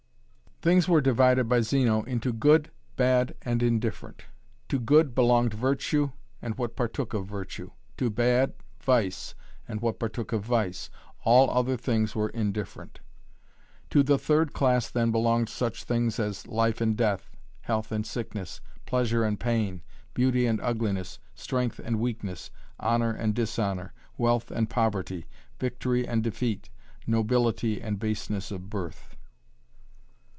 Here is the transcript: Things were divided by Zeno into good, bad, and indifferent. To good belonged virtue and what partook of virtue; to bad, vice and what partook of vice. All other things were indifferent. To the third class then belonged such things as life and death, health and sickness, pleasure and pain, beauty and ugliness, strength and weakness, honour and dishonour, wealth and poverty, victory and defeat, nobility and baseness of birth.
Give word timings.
Things 0.63 0.87
were 0.87 1.01
divided 1.01 1.49
by 1.49 1.61
Zeno 1.61 2.03
into 2.03 2.31
good, 2.31 2.69
bad, 2.95 3.33
and 3.41 3.63
indifferent. 3.63 4.25
To 4.69 4.77
good 4.79 5.15
belonged 5.15 5.55
virtue 5.55 6.11
and 6.39 6.55
what 6.55 6.75
partook 6.75 7.15
of 7.15 7.25
virtue; 7.25 7.71
to 7.97 8.11
bad, 8.11 8.53
vice 8.79 9.33
and 9.67 9.81
what 9.81 9.97
partook 9.97 10.31
of 10.31 10.45
vice. 10.45 10.91
All 11.23 11.49
other 11.49 11.77
things 11.77 12.13
were 12.15 12.29
indifferent. 12.29 12.99
To 13.89 14.03
the 14.03 14.19
third 14.19 14.53
class 14.53 14.87
then 14.87 15.09
belonged 15.11 15.49
such 15.49 15.83
things 15.83 16.19
as 16.19 16.45
life 16.45 16.79
and 16.79 16.95
death, 16.95 17.31
health 17.61 17.91
and 17.91 18.05
sickness, 18.05 18.61
pleasure 18.85 19.23
and 19.23 19.39
pain, 19.39 19.81
beauty 20.13 20.45
and 20.45 20.61
ugliness, 20.61 21.17
strength 21.33 21.79
and 21.83 21.99
weakness, 21.99 22.51
honour 22.79 23.13
and 23.13 23.33
dishonour, 23.33 23.95
wealth 24.15 24.51
and 24.51 24.69
poverty, 24.69 25.25
victory 25.59 26.07
and 26.07 26.21
defeat, 26.23 26.69
nobility 27.07 27.81
and 27.81 27.97
baseness 27.97 28.51
of 28.51 28.69
birth. 28.69 29.15